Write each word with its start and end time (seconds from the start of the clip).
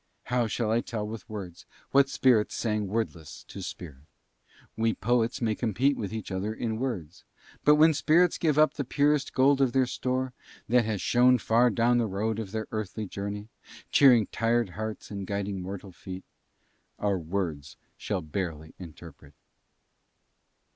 How 0.33 0.47
shall 0.47 0.71
I 0.71 0.81
tell 0.81 1.07
with 1.07 1.29
words 1.29 1.67
what 1.91 2.09
spirit 2.09 2.51
sang 2.51 2.87
wordless 2.87 3.43
to 3.43 3.61
spirit? 3.61 4.07
We 4.75 4.95
poets 4.95 5.43
may 5.43 5.53
compete 5.53 5.95
with 5.95 6.11
each 6.11 6.31
other 6.31 6.51
in 6.55 6.79
words; 6.79 7.23
but 7.63 7.75
when 7.75 7.93
spirits 7.93 8.39
give 8.39 8.57
up 8.57 8.73
the 8.73 8.83
purest 8.83 9.31
gold 9.35 9.61
of 9.61 9.73
their 9.73 9.85
store, 9.85 10.33
that 10.67 10.85
has 10.85 11.01
shone 11.03 11.37
far 11.37 11.69
down 11.69 11.99
the 11.99 12.07
road 12.07 12.39
of 12.39 12.49
their 12.51 12.65
earthly 12.71 13.05
journey, 13.05 13.49
cheering 13.91 14.25
tired 14.31 14.69
hearts 14.69 15.11
and 15.11 15.27
guiding 15.27 15.61
mortal 15.61 15.91
feet, 15.91 16.23
our 16.97 17.19
words 17.19 17.77
shall 17.95 18.21
barely 18.23 18.73
interpret. 18.79 19.35